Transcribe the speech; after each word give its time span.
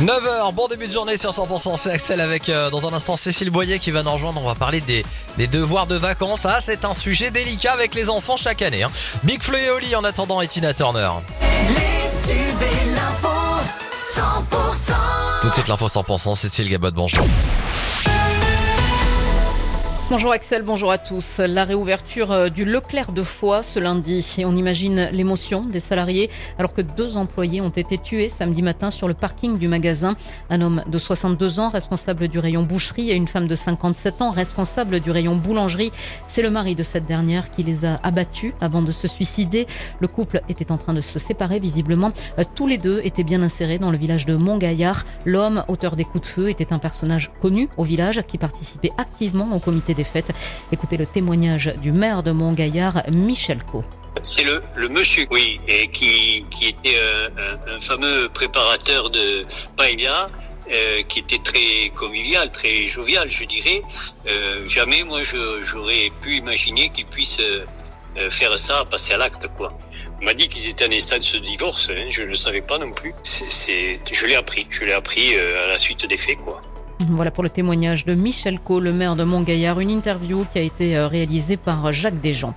9h, 0.00 0.54
bon 0.54 0.68
début 0.68 0.86
de 0.86 0.92
journée 0.92 1.16
sur 1.16 1.30
100%, 1.32 1.76
c'est 1.76 1.90
Axel 1.90 2.20
avec 2.20 2.48
euh, 2.48 2.70
dans 2.70 2.86
un 2.88 2.92
instant 2.92 3.16
Cécile 3.16 3.50
Boyer 3.50 3.78
qui 3.80 3.90
va 3.90 4.02
nous 4.04 4.12
rejoindre. 4.12 4.40
On 4.42 4.46
va 4.46 4.54
parler 4.54 4.80
des, 4.80 5.04
des 5.36 5.46
devoirs 5.48 5.86
de 5.88 5.96
vacances. 5.96 6.46
Ah, 6.46 6.58
c'est 6.60 6.84
un 6.84 6.94
sujet 6.94 7.30
délicat 7.32 7.72
avec 7.72 7.94
les 7.96 8.08
enfants 8.08 8.36
chaque 8.36 8.62
année. 8.62 8.84
hein. 8.84 8.90
Big 9.24 9.42
Flo 9.42 9.56
et 9.56 9.70
Oli 9.70 9.96
en 9.96 10.04
attendant 10.04 10.40
et 10.40 10.46
Tina 10.48 10.74
Turner. 10.74 11.10
Les 11.68 12.26
tubes 12.26 12.62
et 12.62 12.84
l'info 12.94 13.28
100% 14.14 14.92
Tout 15.42 15.48
de 15.48 15.54
suite 15.54 15.68
l'info 15.68 15.88
100%, 15.88 16.34
Cécile 16.36 16.68
Gabot, 16.70 16.92
bonjour. 16.92 17.26
Bonjour 20.10 20.32
Axel, 20.32 20.62
bonjour 20.62 20.90
à 20.90 20.96
tous. 20.96 21.36
La 21.36 21.64
réouverture 21.64 22.32
euh, 22.32 22.48
du 22.48 22.64
Leclerc 22.64 23.12
de 23.12 23.22
Foix 23.22 23.62
ce 23.62 23.78
lundi. 23.78 24.36
Et 24.38 24.46
on 24.46 24.56
imagine 24.56 25.10
l'émotion 25.12 25.66
des 25.66 25.80
salariés 25.80 26.30
alors 26.58 26.72
que 26.72 26.80
deux 26.80 27.18
employés 27.18 27.60
ont 27.60 27.68
été 27.68 27.98
tués 27.98 28.30
samedi 28.30 28.62
matin 28.62 28.88
sur 28.88 29.06
le 29.06 29.12
parking 29.12 29.58
du 29.58 29.68
magasin. 29.68 30.16
Un 30.48 30.62
homme 30.62 30.82
de 30.86 30.96
62 30.96 31.60
ans, 31.60 31.68
responsable 31.68 32.28
du 32.28 32.38
rayon 32.38 32.62
boucherie, 32.62 33.10
et 33.10 33.16
une 33.16 33.28
femme 33.28 33.46
de 33.46 33.54
57 33.54 34.22
ans, 34.22 34.30
responsable 34.30 35.00
du 35.00 35.10
rayon 35.10 35.36
boulangerie. 35.36 35.92
C'est 36.26 36.40
le 36.40 36.48
mari 36.48 36.74
de 36.74 36.82
cette 36.82 37.04
dernière 37.04 37.50
qui 37.50 37.62
les 37.62 37.84
a 37.84 38.00
abattus 38.02 38.54
avant 38.62 38.80
de 38.80 38.92
se 38.92 39.08
suicider. 39.08 39.66
Le 40.00 40.08
couple 40.08 40.40
était 40.48 40.72
en 40.72 40.78
train 40.78 40.94
de 40.94 41.02
se 41.02 41.18
séparer 41.18 41.58
visiblement. 41.58 42.12
Euh, 42.38 42.44
Tous 42.54 42.66
les 42.66 42.78
deux 42.78 43.02
étaient 43.04 43.24
bien 43.24 43.42
insérés 43.42 43.78
dans 43.78 43.90
le 43.90 43.98
village 43.98 44.24
de 44.24 44.36
Montgaillard. 44.36 45.04
L'homme, 45.26 45.64
auteur 45.68 45.96
des 45.96 46.06
coups 46.06 46.26
de 46.26 46.32
feu, 46.32 46.48
était 46.48 46.72
un 46.72 46.78
personnage 46.78 47.30
connu 47.42 47.68
au 47.76 47.84
village 47.84 48.22
qui 48.26 48.38
participait 48.38 48.92
activement 48.96 49.54
au 49.54 49.58
comité 49.58 49.97
Écoutez 50.72 50.96
le 50.96 51.06
témoignage 51.06 51.74
du 51.80 51.92
maire 51.92 52.22
de 52.22 52.30
Montgaillard, 52.30 53.02
Michel 53.12 53.62
Co. 53.64 53.84
C'est 54.22 54.44
le, 54.44 54.62
monsieur, 54.88 55.26
oui, 55.30 55.60
qui, 55.92 56.44
était 56.60 56.96
euh, 56.96 57.28
un, 57.68 57.80
fameux 57.80 58.28
préparateur 58.30 59.10
de 59.10 59.46
paella, 59.76 60.28
euh, 60.70 61.02
qui 61.08 61.20
était 61.20 61.38
très 61.38 61.88
convivial, 61.96 62.50
très 62.50 62.86
jovial, 62.86 63.30
je 63.30 63.44
dirais. 63.44 63.80
Euh, 64.26 64.68
jamais, 64.68 65.02
moi, 65.02 65.20
j'aurais 65.22 66.12
pu 66.20 66.36
imaginer 66.36 66.90
qu'il 66.90 67.06
puisse 67.06 67.38
euh, 67.40 67.64
faire 68.28 68.58
ça, 68.58 68.84
passer 68.84 69.14
à 69.14 69.16
l'acte, 69.16 69.46
quoi. 69.56 69.72
On 70.20 70.24
m'a 70.26 70.34
dit 70.34 70.46
qu'ils 70.48 70.68
étaient 70.68 70.86
en 70.86 70.92
instant 70.92 71.16
de 71.16 71.22
ce 71.22 71.38
divorce, 71.38 71.88
hein, 71.90 72.08
je 72.10 72.22
ne 72.22 72.26
le 72.26 72.34
savais 72.34 72.60
pas 72.60 72.76
non 72.76 72.92
plus. 72.92 73.14
Je 73.24 74.26
l'ai 74.26 74.34
appris, 74.34 74.66
je 74.68 74.84
l'ai 74.84 74.92
appris 74.92 75.38
à 75.38 75.68
la 75.68 75.76
suite 75.78 76.04
des 76.06 76.18
faits, 76.18 76.38
quoi. 76.44 76.60
Voilà 77.06 77.30
pour 77.30 77.44
le 77.44 77.48
témoignage 77.48 78.04
de 78.04 78.14
Michel 78.14 78.58
Co, 78.58 78.80
le 78.80 78.92
maire 78.92 79.14
de 79.14 79.22
Montgaillard, 79.22 79.78
une 79.78 79.90
interview 79.90 80.44
qui 80.50 80.58
a 80.58 80.62
été 80.62 80.96
euh, 80.96 81.06
réalisée 81.06 81.56
par 81.56 81.92
Jacques 81.92 82.20
Desjans. 82.20 82.54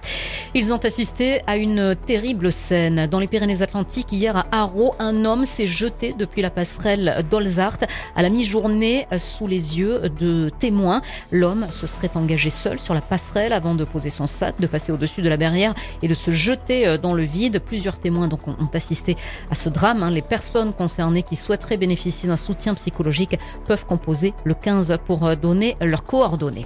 Ils 0.54 0.74
ont 0.74 0.78
assisté 0.80 1.42
à 1.48 1.56
une 1.56 1.96
terrible 1.96 2.52
scène. 2.52 3.08
Dans 3.08 3.20
les 3.22 3.28
Pyrénées-Atlantiques, 3.28 4.12
hier 4.12 4.36
à 4.36 4.46
Haro, 4.52 4.94
un 5.00 5.24
homme 5.24 5.46
s'est 5.46 5.66
jeté 5.66 6.14
depuis 6.18 6.42
la 6.42 6.50
passerelle 6.50 7.26
d'Olzart 7.32 7.78
à 8.18 8.22
la 8.22 8.28
mi-journée 8.30 9.08
euh, 9.14 9.18
sous 9.18 9.48
les 9.48 9.80
yeux 9.80 10.10
de 10.20 10.50
témoins. 10.60 11.04
L'homme 11.32 11.68
se 11.72 11.88
serait 11.88 12.12
engagé 12.16 12.50
seul 12.50 12.82
sur 12.82 12.94
la 12.94 13.00
passerelle 13.00 13.54
avant 13.54 13.76
de 13.76 13.86
poser 13.86 14.10
son 14.10 14.28
sac, 14.28 14.56
de 14.60 14.68
passer 14.68 14.92
au-dessus 14.92 15.22
de 15.22 15.30
la 15.30 15.38
barrière 15.38 15.74
et 16.04 16.10
de 16.10 16.14
se 16.14 16.32
jeter 16.32 16.86
euh, 16.86 16.98
dans 16.98 17.14
le 17.14 17.24
vide. 17.24 17.62
Plusieurs 17.66 17.98
témoins 17.98 18.28
donc 18.28 18.46
ont 18.50 18.58
assisté 18.74 19.16
à 19.52 19.56
ce 19.56 19.70
drame. 19.70 20.04
hein. 20.04 20.12
Les 20.12 20.22
personnes 20.22 20.74
concernées 20.74 21.24
qui 21.24 21.38
souhaiteraient 21.38 21.78
bénéficier 21.78 22.28
d'un 22.28 22.36
soutien 22.36 22.74
psychologique 22.74 23.40
peuvent 23.68 23.86
composer 23.86 24.34
le 24.44 24.54
15 24.54 24.98
pour 25.06 25.26
euh, 25.26 25.36
donner 25.36 25.78
leurs 25.80 26.04
coordonnées. 26.04 26.66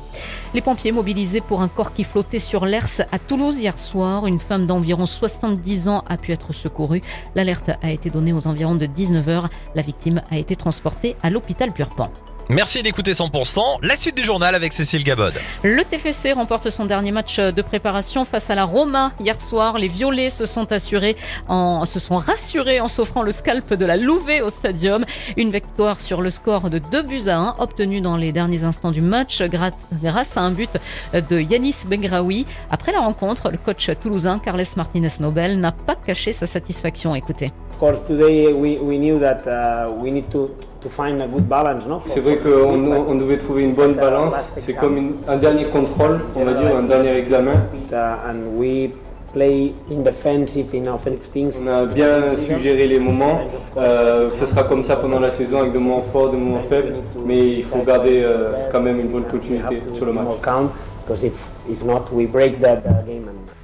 Les 0.56 0.62
pompiers 0.62 0.92
mobilisés 0.92 1.42
pour 1.42 1.62
un 1.62 1.68
corps 1.68 1.94
qui 1.94 2.04
flottait 2.04 2.40
sur 2.40 2.66
l'Ers 2.66 3.02
à 3.12 3.20
Toulouse 3.20 3.60
hier 3.60 3.75
soir. 3.80 4.28
Une 4.28 4.40
femme 4.40 4.66
d'environ 4.66 5.06
70 5.06 5.90
ans 5.90 6.04
a 6.08 6.18
pu 6.18 6.32
être 6.32 6.54
secourue. 6.54 7.02
L'alerte 7.36 7.72
a 7.82 7.92
été 7.92 8.10
donnée 8.10 8.34
aux 8.34 8.48
environs 8.48 8.76
de 8.76 8.86
19h. 8.86 9.46
La 9.76 9.82
victime 9.82 10.22
a 10.30 10.38
été 10.38 10.56
transportée 10.56 11.16
à 11.24 11.30
l'hôpital 11.30 11.72
Purpan. 11.72 12.10
Merci 12.50 12.84
d'écouter 12.84 13.14
100%. 13.14 13.80
La 13.82 13.96
suite 13.96 14.16
du 14.16 14.24
journal 14.24 14.54
avec 14.54 14.72
Cécile 14.72 15.04
Gabod. 15.04 15.34
Le 15.64 15.84
TFC 15.84 16.32
remporte 16.32 16.70
son 16.70 16.86
dernier 16.86 17.12
match 17.12 17.40
de 17.40 17.62
préparation 17.64 18.24
face 18.24 18.52
à 18.52 18.56
la 18.56 18.66
Roma 18.66 19.14
hier 19.20 19.42
soir. 19.42 19.80
Les 19.80 19.88
Violets 19.88 20.30
se 20.30 20.46
sont 20.46 20.72
assurés 20.72 21.16
en, 21.48 21.86
se 21.86 22.00
sont 22.00 22.18
rassurés 22.18 22.80
en 22.80 22.88
s'offrant 22.88 23.24
le 23.24 23.32
scalp 23.32 23.74
de 23.74 23.84
la 23.84 23.98
Louvet 23.98 24.42
au 24.42 24.52
stadium. 24.52 25.06
Une 25.38 25.50
victoire 25.50 26.00
sur 26.00 26.22
le 26.22 26.30
score 26.30 26.70
de 26.70 26.78
2 26.78 27.02
buts 27.02 27.28
à 27.28 27.36
1 27.36 27.56
obtenue 27.58 28.00
dans 28.00 28.16
les 28.16 28.32
derniers 28.32 28.64
instants 28.64 28.92
du 28.92 29.02
match 29.02 29.42
grâce 29.42 30.38
à 30.38 30.42
un 30.42 30.52
but 30.52 30.70
de 31.14 31.40
Yanis 31.40 31.78
Bengraoui. 31.88 32.46
Après 32.70 32.92
la 32.92 33.00
rencontre, 33.00 33.50
le 33.50 33.58
coach 33.58 33.90
toulousain 34.00 34.38
Carles 34.38 34.68
Martinez 34.76 35.10
Nobel 35.20 35.60
n'a 35.60 35.72
pas 35.72 35.96
caché 35.96 36.32
sa 36.32 36.46
satisfaction. 36.46 37.16
Écoutez. 37.16 37.52
Of 37.72 37.80
course, 37.80 38.04
today 38.08 38.54
we, 38.54 38.78
we 38.80 38.98
knew 38.98 39.20
that 39.20 39.48
uh, 39.48 39.92
we 39.92 40.12
need 40.12 40.30
to, 40.30 40.52
to 40.86 40.90
find 40.90 41.20
a 41.22 41.28
good 41.28 41.48
balance, 41.50 41.88
no? 41.88 41.98
C'est 42.00 42.20
vrai 42.20 42.38
qu'on 42.38 42.86
on 43.12 43.16
devait 43.16 43.38
trouver 43.38 43.64
une 43.64 43.74
bonne 43.74 43.94
balance. 43.94 44.36
C'est 44.58 44.78
comme 44.78 44.98
une- 44.98 45.16
un 45.28 45.38
dernier 45.38 45.66
contrôle, 45.66 46.20
on 46.36 46.44
va 46.46 46.54
dire, 46.54 46.76
un 46.78 46.84
dernier 46.84 47.16
examen. 47.18 47.56
And 47.92 48.40
we 48.60 48.90
play 49.34 49.74
in 49.92 50.02
defensive, 50.04 50.68
in 50.76 50.88
offensive 50.94 51.28
things. 51.34 51.60
On 51.62 51.68
a 51.68 51.86
bien 51.86 52.36
suggéré 52.38 52.88
les 52.88 53.00
moments. 53.00 53.40
Euh, 53.78 54.30
ce 54.30 54.46
sera 54.46 54.64
comme 54.64 54.84
ça 54.84 54.96
pendant 54.98 55.20
la 55.20 55.32
saison 55.32 55.60
avec 55.62 55.72
des 55.74 55.80
moments 55.80 56.04
forts, 56.14 56.30
des 56.30 56.38
moments 56.38 56.62
faibles. 56.70 56.94
Mais 57.26 57.40
il 57.60 57.64
faut 57.64 57.80
garder 57.80 58.22
euh, 58.24 58.52
quand 58.72 58.82
même 58.82 59.00
une 59.00 59.08
bonne 59.08 59.24
continuité 59.26 59.82
sur 59.94 60.06
le 60.06 60.14
match. 60.14 60.28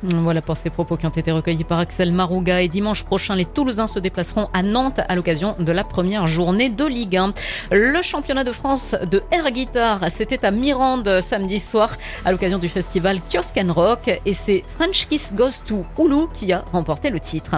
Voilà 0.03 0.41
pour 0.41 0.57
ces 0.57 0.71
propos 0.71 0.97
qui 0.97 1.05
ont 1.05 1.09
été 1.09 1.31
recueillis 1.31 1.63
par 1.63 1.77
Axel 1.77 2.11
Marouga. 2.11 2.61
Et 2.61 2.67
dimanche 2.67 3.03
prochain, 3.03 3.35
les 3.35 3.45
Toulousains 3.45 3.85
se 3.85 3.99
déplaceront 3.99 4.49
à 4.51 4.63
Nantes 4.63 4.99
à 5.07 5.15
l'occasion 5.15 5.55
de 5.59 5.71
la 5.71 5.83
première 5.83 6.25
journée 6.25 6.69
de 6.69 6.85
Ligue 6.85 7.17
1. 7.17 7.33
Le 7.71 8.01
championnat 8.01 8.43
de 8.43 8.51
France 8.51 8.95
de 9.09 9.21
air 9.31 9.51
guitar, 9.51 9.99
c'était 10.09 10.43
à 10.43 10.49
Mirande 10.49 11.21
samedi 11.21 11.59
soir 11.59 11.95
à 12.25 12.31
l'occasion 12.31 12.57
du 12.57 12.67
festival 12.67 13.21
Kiosk 13.21 13.57
and 13.57 13.73
Rock. 13.73 14.19
Et 14.25 14.33
c'est 14.33 14.63
French 14.67 15.07
Kiss 15.07 15.33
Goes 15.35 15.61
to 15.65 15.85
Oulu 15.99 16.25
qui 16.33 16.51
a 16.51 16.65
remporté 16.71 17.11
le 17.11 17.19
titre. 17.19 17.55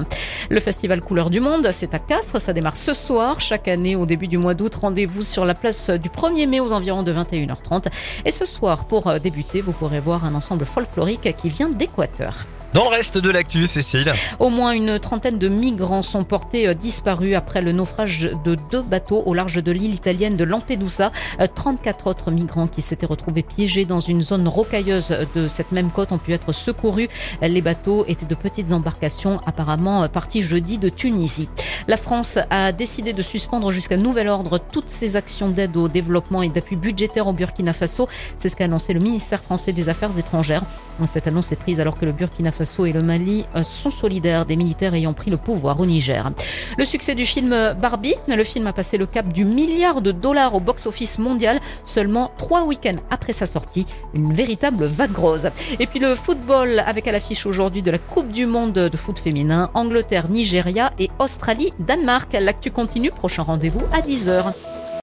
Le 0.50 0.60
festival 0.60 1.00
Couleur 1.00 1.30
du 1.30 1.40
Monde, 1.40 1.70
c'est 1.72 1.94
à 1.94 2.00
Castres. 2.00 2.42
Ça 2.42 2.52
démarre 2.52 2.76
ce 2.76 2.94
soir. 2.94 3.40
Chaque 3.40 3.70
année, 3.70 3.96
au 3.96 4.06
début 4.06 4.28
du 4.28 4.38
mois 4.38 4.54
d'août, 4.54 4.76
rendez-vous 4.76 5.24
sur 5.24 5.46
la 5.46 5.54
place 5.54 5.90
du 5.90 6.10
1er 6.10 6.48
mai 6.48 6.60
aux 6.60 6.74
environs 6.74 7.04
de 7.04 7.14
21h30. 7.14 7.88
Et 8.26 8.32
ce 8.32 8.44
soir, 8.44 8.84
pour 8.84 9.18
débuter, 9.22 9.62
vous 9.62 9.72
pourrez 9.72 10.02
voir 10.02 10.26
un 10.26 10.33
ensemble 10.36 10.66
folklorique 10.66 11.36
qui 11.38 11.50
vient 11.50 11.70
d'Équateur. 11.70 12.46
Dans 12.74 12.86
le 12.86 12.90
reste 12.90 13.20
de 13.20 13.30
l'actu, 13.30 13.68
Cécile. 13.68 14.12
Au 14.40 14.50
moins 14.50 14.72
une 14.72 14.98
trentaine 14.98 15.38
de 15.38 15.48
migrants 15.48 16.02
sont 16.02 16.24
portés 16.24 16.68
euh, 16.68 16.74
disparus 16.74 17.36
après 17.36 17.62
le 17.62 17.72
naufrage 17.72 18.32
de 18.44 18.58
deux 18.72 18.82
bateaux 18.82 19.22
au 19.28 19.36
large 19.36 19.62
de 19.62 19.72
l'île 19.72 19.94
italienne 19.94 20.38
de 20.38 20.44
Lampedusa. 20.44 21.12
Euh, 21.40 21.46
34 21.54 22.08
autres 22.08 22.32
migrants 22.32 22.66
qui 22.66 22.82
s'étaient 22.82 23.06
retrouvés 23.06 23.44
piégés 23.44 23.86
dans 23.86 24.00
une 24.00 24.24
zone 24.24 24.48
rocailleuse 24.48 25.16
de 25.36 25.48
cette 25.48 25.72
même 25.72 25.92
côte 25.92 26.12
ont 26.14 26.18
pu 26.18 26.34
être 26.34 26.52
secourus. 26.52 27.10
Euh, 27.44 27.48
Les 27.48 27.62
bateaux 27.62 28.06
étaient 28.08 28.26
de 28.26 28.34
petites 28.34 28.72
embarcations 28.72 29.40
apparemment 29.46 30.02
euh, 30.02 30.08
partis 30.08 30.42
jeudi 30.42 30.80
de 30.80 30.90
Tunisie. 30.90 31.50
La 31.88 31.98
France 31.98 32.40
a 32.50 32.72
décidé 32.72 33.14
de 33.14 33.22
suspendre 33.22 33.70
jusqu'à 33.70 33.98
nouvel 33.98 34.30
ordre 34.30 34.58
toutes 34.58 34.90
ses 34.90 35.16
actions 35.16 35.50
d'aide 35.50 35.78
au 35.78 35.90
développement 35.90 36.42
et 36.42 36.50
d'appui 36.50 36.76
budgétaire 36.76 37.28
au 37.28 37.34
Burkina 37.34 37.72
Faso. 37.74 38.08
C'est 38.40 38.50
ce 38.50 38.56
qu'a 38.56 38.66
annoncé 38.66 38.94
le 38.94 39.00
ministère 39.00 39.44
français 39.44 39.74
des 39.74 39.90
Affaires 39.90 40.18
étrangères. 40.18 40.64
Cette 41.12 41.28
annonce 41.28 41.52
est 41.52 41.56
prise 41.56 41.80
alors 41.80 42.00
que 42.00 42.06
le 42.06 42.14
Burkina 42.14 42.52
Faso 42.52 42.63
et 42.64 42.92
le 42.92 43.02
Mali 43.02 43.46
euh, 43.56 43.64
sont 43.64 43.92
solidaires 43.92 44.46
des 44.46 44.56
militaires 44.56 44.94
ayant 44.94 45.14
pris 45.14 45.30
le 45.32 45.38
pouvoir 45.38 45.80
au 45.80 45.86
Niger. 45.86 46.32
Le 46.78 46.86
succès 46.86 47.16
du 47.16 47.26
film 47.26 47.74
Barbie, 47.80 48.16
le 48.28 48.44
film 48.44 48.68
a 48.68 48.74
passé 48.74 48.98
le 48.98 49.06
cap 49.06 49.32
du 49.32 49.46
milliard 49.46 50.02
de 50.02 50.12
dollars 50.12 50.56
au 50.56 50.60
box-office 50.60 51.20
mondial 51.20 51.60
seulement 51.84 52.32
trois 52.38 52.64
week-ends 52.64 53.02
après 53.10 53.34
sa 53.34 53.46
sortie. 53.46 53.86
Une 54.14 54.34
véritable 54.34 54.86
vague 54.86 55.16
rose. 55.16 55.50
Et 55.80 55.88
puis 55.88 56.00
le 56.00 56.16
football 56.16 56.80
avec 56.86 57.08
à 57.08 57.12
l'affiche 57.12 57.46
aujourd'hui 57.46 57.82
de 57.82 57.92
la 57.92 57.98
Coupe 58.00 58.32
du 58.32 58.46
Monde 58.46 58.74
de 58.74 58.98
foot 58.98 59.20
féminin, 59.20 59.70
Angleterre, 59.74 60.30
Nigeria 60.30 60.94
et 61.00 61.10
Australie, 61.20 61.74
Danemark. 61.80 62.36
L'actu 62.40 62.72
continue, 62.72 63.12
prochain 63.12 63.44
rendez-vous 63.44 63.84
à 63.92 64.00
10h. 64.02 64.54